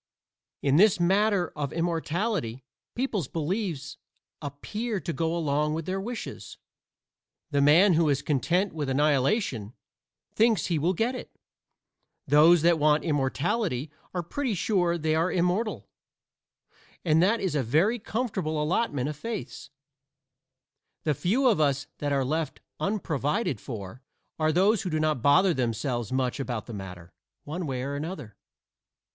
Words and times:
In 0.63 0.77
this 0.77 0.99
matter 0.99 1.49
of 1.55 1.71
immortality, 1.71 2.63
people's 2.95 3.27
beliefs 3.27 3.97
appear 4.41 4.99
to 4.99 5.13
go 5.13 5.37
along 5.37 5.75
with 5.75 5.85
their 5.85 6.01
wishes. 6.01 6.57
The 7.51 7.61
man 7.61 7.93
who 7.93 8.09
is 8.09 8.23
content 8.23 8.73
with 8.73 8.89
annihilation 8.89 9.75
thinks 10.33 10.65
he 10.65 10.79
will 10.79 10.95
get 10.95 11.13
it; 11.13 11.35
those 12.25 12.63
that 12.63 12.79
want 12.79 13.03
immortality 13.03 13.91
are 14.11 14.23
pretty 14.23 14.55
sure 14.55 14.97
they 14.97 15.13
are 15.13 15.31
immortal; 15.31 15.87
and 17.05 17.21
that 17.21 17.39
is 17.39 17.53
a 17.53 17.61
very 17.61 17.99
comfortable 17.99 18.59
allotment 18.59 19.07
of 19.07 19.15
faiths. 19.15 19.69
The 21.03 21.13
few 21.13 21.47
of 21.47 21.61
us 21.61 21.85
that 21.99 22.11
are 22.11 22.25
left 22.25 22.59
unprovided 22.79 23.61
for 23.61 24.01
are 24.39 24.51
those 24.51 24.81
who 24.81 24.89
do 24.89 24.99
not 24.99 25.21
bother 25.21 25.53
themselves 25.53 26.11
much 26.11 26.39
about 26.39 26.65
the 26.65 26.73
matter, 26.73 27.13
one 27.43 27.67
way 27.67 27.83
or 27.83 27.93
another. 27.95 28.35